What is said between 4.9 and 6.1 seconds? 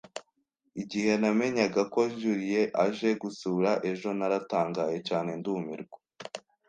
cyane ndumirwa.